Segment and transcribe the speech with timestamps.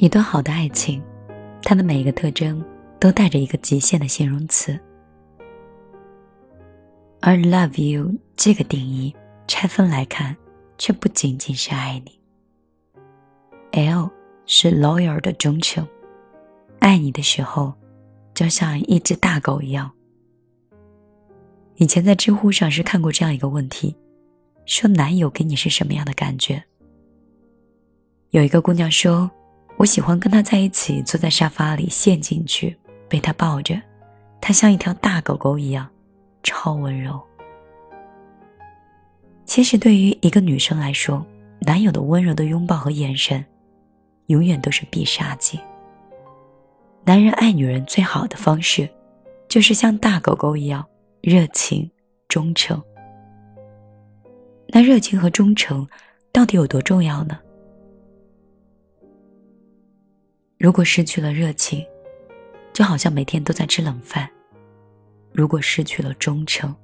[0.00, 1.02] 一段好的爱情，
[1.62, 2.64] 它的每一个特征
[2.98, 4.80] 都带着一个极限的形容词，
[7.20, 9.14] 而 “love you” 这个定义
[9.46, 10.34] 拆分来看，
[10.78, 12.18] 却不仅仅是爱你。
[13.72, 14.10] L
[14.46, 15.86] 是 loyal 的忠诚，
[16.78, 17.74] 爱你的时候，
[18.32, 19.90] 就像一只大狗一样。
[21.76, 23.94] 以前在知乎上是看过这样一个问题，
[24.64, 26.64] 说男友给你是什么样的感觉？
[28.30, 29.30] 有一个姑娘说。
[29.80, 32.78] 我喜欢跟他在一起，坐在沙发里陷进去，
[33.08, 33.80] 被他抱着，
[34.38, 35.88] 他像一条大狗狗一样，
[36.42, 37.18] 超温柔。
[39.46, 41.24] 其实对于一个女生来说，
[41.60, 43.42] 男友的温柔的拥抱和眼神，
[44.26, 45.58] 永远都是必杀技。
[47.02, 48.86] 男人爱女人最好的方式，
[49.48, 50.86] 就是像大狗狗一样
[51.22, 51.90] 热情、
[52.28, 52.78] 忠诚。
[54.68, 55.88] 那热情和忠诚，
[56.30, 57.38] 到底有多重要呢？
[60.60, 61.82] 如果失去了热情，
[62.70, 64.28] 就好像每天都在吃冷饭；
[65.32, 66.76] 如果失去了忠诚，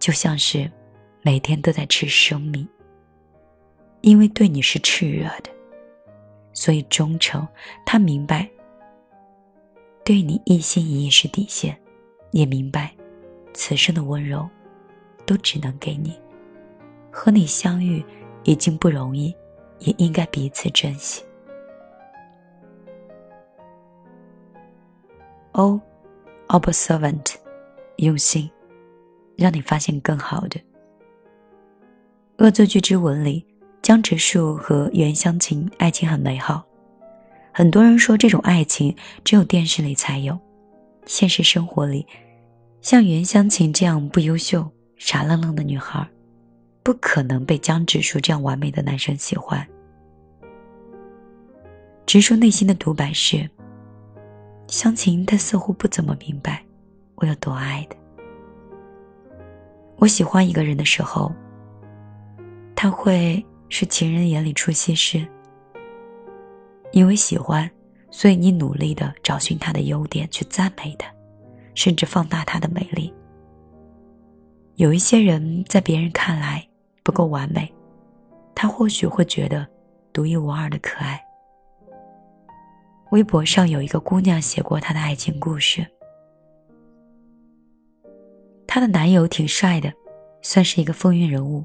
[0.00, 0.68] 就像是
[1.22, 2.68] 每天都在吃生命。
[4.00, 5.50] 因为对你是炽热的，
[6.52, 7.46] 所以忠诚。
[7.86, 8.50] 他明白，
[10.04, 11.80] 对你一心一意是底线，
[12.32, 12.92] 也明白，
[13.52, 14.50] 此生的温柔，
[15.24, 16.18] 都只能给你。
[17.12, 18.04] 和你相遇
[18.42, 19.32] 已经不容易，
[19.78, 21.22] 也应该彼此珍惜。
[25.54, 27.34] O，observant，
[27.98, 28.50] 用心，
[29.36, 30.58] 让你发现更好的。
[32.38, 33.46] 《恶作剧之吻》里，
[33.80, 36.64] 江直树和袁湘琴爱情很美好，
[37.52, 40.36] 很多人说这种爱情只有电视里才有，
[41.06, 42.04] 现实生活里，
[42.80, 46.04] 像袁湘琴这样不优秀、傻愣愣的女孩，
[46.82, 49.64] 不可能被江直树这样完美的男生喜欢。
[52.04, 53.48] 直树内心的独白是。
[54.66, 56.64] 湘琴，他似乎不怎么明白
[57.16, 57.96] 我有多爱的。
[59.96, 61.32] 我喜欢一个人的时候，
[62.74, 65.26] 他会是情人眼里出西施。
[66.92, 67.70] 因为喜欢，
[68.10, 71.08] 所以你努力的找寻他的优点，去赞美他，
[71.74, 73.12] 甚至放大他的美丽。
[74.76, 76.66] 有一些人在别人看来
[77.02, 77.72] 不够完美，
[78.54, 79.66] 他或许会觉得
[80.12, 81.20] 独一无二的可爱。
[83.14, 85.86] 微博上有一个姑娘写过她的爱情故事。
[88.66, 89.92] 她的男友挺帅的，
[90.42, 91.64] 算是一个风云人物，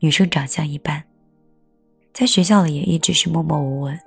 [0.00, 1.04] 女生长相一般，
[2.14, 4.00] 在学校里也一直是默默无闻。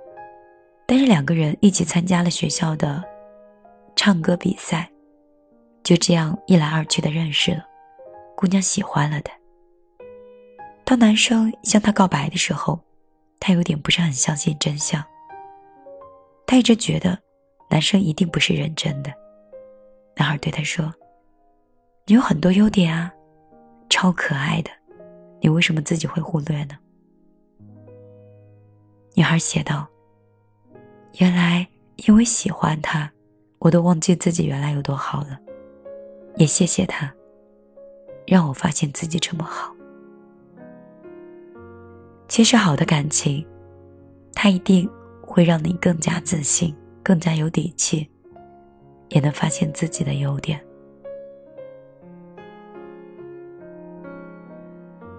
[0.84, 3.04] 但是两个人一起参加了学校的
[3.94, 4.90] 唱歌比赛，
[5.84, 7.64] 就这样一来二去的认识了，
[8.34, 9.32] 姑娘喜欢了他。
[10.84, 12.80] 当男生向她告白的时候，
[13.38, 15.00] 她有点不是很相信真相。
[16.50, 17.16] 他一直觉得，
[17.68, 19.14] 男生一定不是认真的。
[20.16, 20.92] 男孩对他说
[22.06, 23.14] ：“你有很多优点啊，
[23.88, 24.70] 超可爱的，
[25.40, 26.76] 你为什么自己会忽略呢？”
[29.14, 29.86] 女孩写道
[31.20, 31.64] ：“原来
[32.08, 33.08] 因为喜欢他，
[33.60, 35.38] 我都忘记自己原来有多好了。
[36.34, 37.14] 也谢谢他，
[38.26, 39.72] 让我发现自己这么好。
[42.26, 43.46] 其实好的感情，
[44.34, 44.90] 他一定。”
[45.32, 46.74] 会让你更加自信，
[47.04, 48.10] 更加有底气，
[49.10, 50.60] 也能发现自己的优点。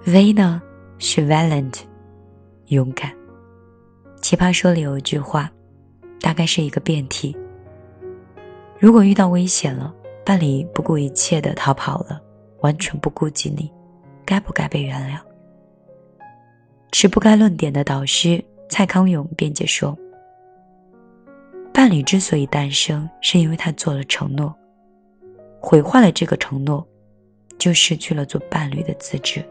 [0.05, 0.61] V 呢
[0.97, 1.79] 是 valiant，
[2.65, 3.09] 勇敢。
[4.21, 5.49] 奇葩说里有一句话，
[6.19, 7.33] 大概是一个辩题：
[8.77, 12.21] 如果遇到危险了，伴侣不顾一切的逃跑了，
[12.59, 13.71] 完全不顾及你，
[14.25, 15.21] 该不该被原谅？
[16.91, 18.43] 持不该论点的导师。
[18.71, 19.95] 蔡康永辩解说
[21.73, 24.55] ：“伴侣之所以诞生，是因为他做了承诺，
[25.59, 26.87] 毁坏了这个承诺，
[27.59, 29.43] 就失去了做伴侣的资质。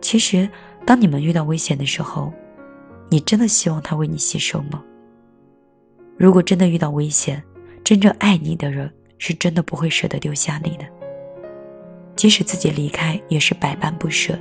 [0.00, 0.50] 其实，
[0.84, 2.32] 当你们遇到危险的时候，
[3.08, 4.82] 你真的希望他为你牺牲吗？
[6.16, 7.40] 如果真的遇到危险，
[7.84, 10.84] 真正爱你的人是真的不会舍得丢下你的，
[12.16, 14.36] 即使自己离开，也是百般不舍，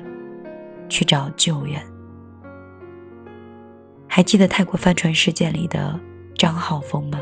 [0.90, 1.80] 去找救援。”
[4.14, 5.98] 还记得泰国帆船事件里的
[6.36, 7.22] 张浩峰吗？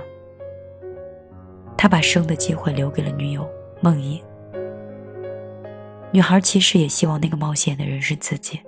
[1.78, 3.48] 他把生的机会留给了女友
[3.80, 4.20] 梦莹。
[6.12, 8.60] 女孩其实也希望那个冒险的人是自己。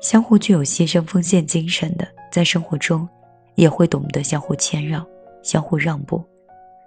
[0.00, 3.08] 相互具有牺牲奉献精神的，在生活中
[3.54, 5.06] 也会懂得相互谦让、
[5.44, 6.20] 相互让步，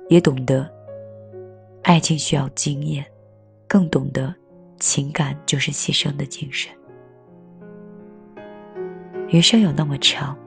[0.10, 0.70] 也懂得
[1.84, 3.06] 爱情需要经验，
[3.66, 4.36] 更懂得
[4.78, 6.70] 情感就是牺牲的精神。
[9.34, 10.38] 余生有那么长，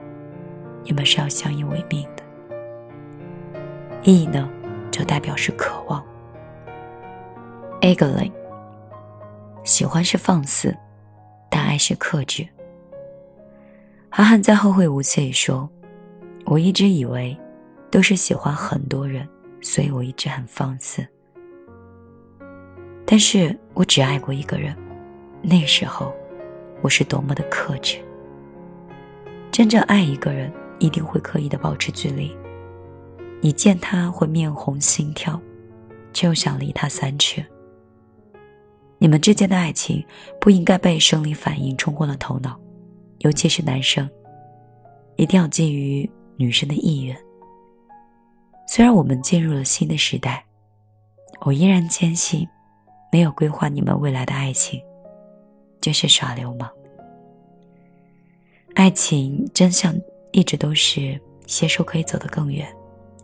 [0.84, 2.22] 你们是要相依为命的。
[4.04, 4.48] 意呢，
[4.92, 6.00] 就代表是渴望。
[7.80, 8.30] Eglin，
[9.64, 10.72] 喜欢是放肆，
[11.50, 12.46] 但爱是克制。
[14.08, 15.68] 韩寒在《后会无期》里说
[16.46, 17.36] ：“我一直以为，
[17.90, 19.28] 都是喜欢很多人，
[19.60, 21.04] 所以我一直很放肆。
[23.04, 24.76] 但是我只爱过一个人，
[25.42, 26.14] 那时候，
[26.82, 27.98] 我是多么的克制。
[29.56, 32.36] 真正爱一个人，一定会刻意的保持距离。”
[33.40, 35.40] 你见他会面红心跳，
[36.12, 37.42] 却又想离他三尺。
[38.98, 40.04] 你们之间的爱情
[40.38, 42.60] 不应该被生理反应冲昏了头脑，
[43.20, 44.06] 尤其是男生，
[45.16, 46.06] 一定要基于
[46.36, 47.16] 女生的意愿。
[48.68, 50.44] 虽然我们进入了新的时代，
[51.40, 52.46] 我依然坚信，
[53.10, 54.78] 没有规划你们未来的爱情，
[55.80, 56.70] 就是耍流氓。
[58.76, 59.94] 爱情真相
[60.32, 62.66] 一直都是携手可以走得更远。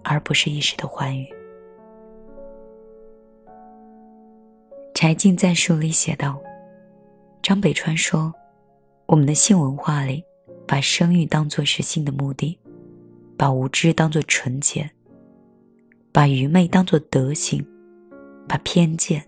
[0.05, 1.33] 而不是一时的欢愉。
[4.95, 6.43] 柴静在书里写道
[7.41, 8.35] ：“张北川说，
[9.07, 10.25] 我们的性文化里，
[10.67, 12.59] 把生育当作是性的目的，
[13.37, 14.91] 把无知当作纯洁，
[16.11, 17.65] 把愚昧当作德行，
[18.49, 19.25] 把偏见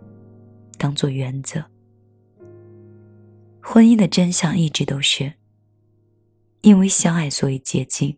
[0.77, 1.65] 当作原则。
[3.63, 5.33] 婚姻的真相一直都是，
[6.65, 8.17] 因为相爱，所以接近。”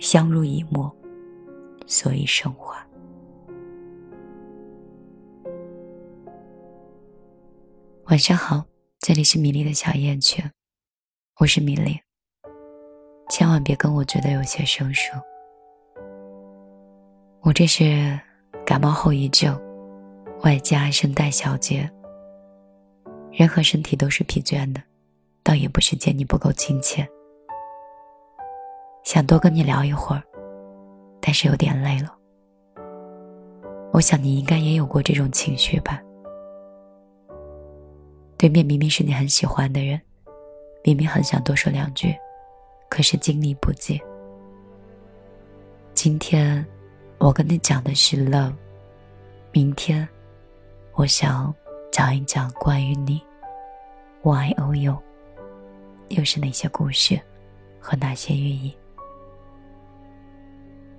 [0.00, 0.90] 相濡以沫，
[1.86, 2.74] 所以升华。
[8.06, 8.64] 晚上好，
[9.00, 10.42] 这里是米粒的小夜曲，
[11.40, 12.00] 我是米粒。
[13.28, 15.12] 千万别跟我觉得有些生疏，
[17.42, 18.18] 我这是
[18.64, 19.60] 感冒后遗症，
[20.42, 21.88] 外加声带小结。
[23.30, 24.82] 人和身体都是疲倦的，
[25.42, 27.06] 倒也不是见你不够亲切。
[29.04, 30.22] 想多跟你聊一会儿，
[31.20, 32.14] 但是有点累了。
[33.92, 36.00] 我想你应该也有过这种情绪吧？
[38.38, 40.00] 对面明明是你很喜欢的人，
[40.82, 42.14] 明明很想多说两句，
[42.88, 44.00] 可是精力不济。
[45.94, 46.64] 今天
[47.18, 48.54] 我跟你讲的是 love，
[49.52, 50.08] 明天
[50.94, 51.54] 我想
[51.92, 53.22] 讲一讲关于你
[54.22, 55.02] ，y o u，
[56.12, 57.18] 又是哪些故事
[57.80, 58.76] 和哪些寓意？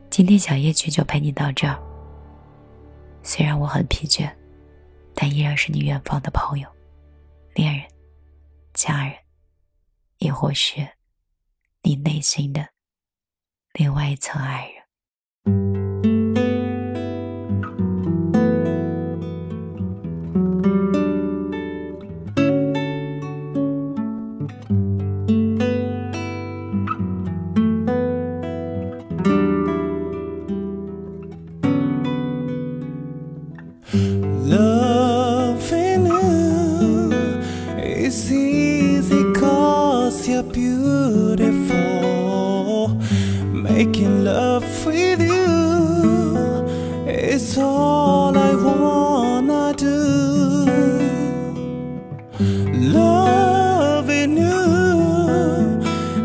[0.10, 1.80] 今天小夜曲就陪你到这儿。
[3.22, 4.32] 虽然我很疲倦，
[5.14, 6.68] 但依然是你远方的朋友、
[7.54, 7.88] 恋人、
[8.74, 9.16] 家人，
[10.18, 10.88] 亦或是
[11.84, 12.68] 你内心的
[13.74, 14.68] 另外一层爱
[15.46, 15.83] 人。
[53.00, 54.64] Loving you.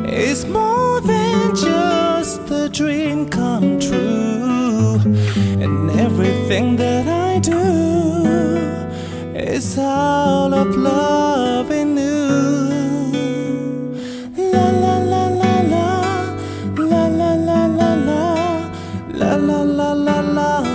[0.07, 5.01] Is more than just a dream come true,
[5.65, 7.65] and everything that I do
[9.35, 12.59] is out of loving you.
[19.19, 20.68] la la la la.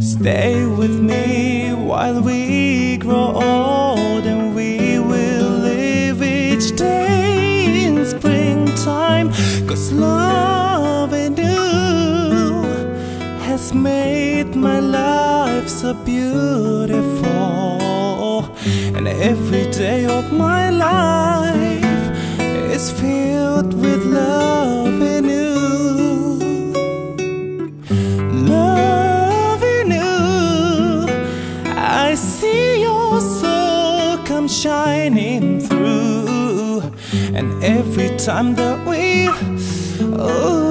[0.00, 9.30] Stay with me while we grow old and we will live each day in springtime.
[9.66, 12.64] Cause love and you
[13.48, 17.28] has made my life so beautiful.
[18.96, 22.02] And every day of my life
[22.74, 24.27] is filled with love
[38.28, 39.26] time that we,
[40.20, 40.67] oh,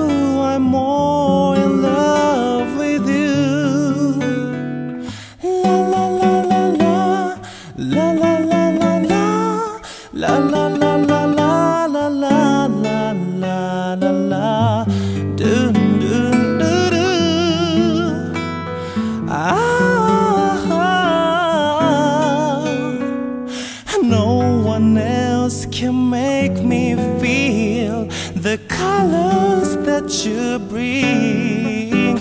[30.69, 32.17] bring.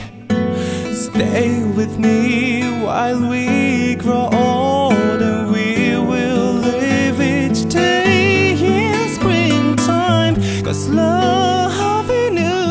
[0.93, 10.35] Stay with me while we grow old and we will live each day in springtime.
[10.65, 12.67] Cause loving you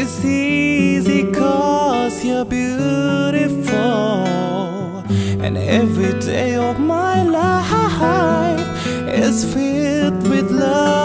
[0.00, 3.84] is easy cause you're beautiful.
[5.44, 8.68] And every day of my life
[9.08, 10.95] is filled with love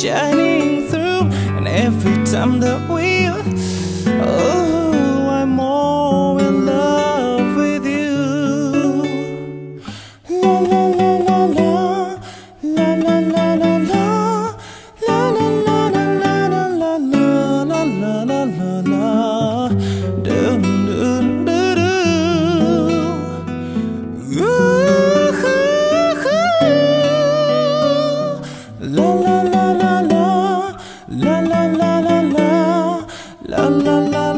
[0.00, 1.28] shining, through.
[1.56, 2.88] And every time that
[33.50, 34.29] la la la.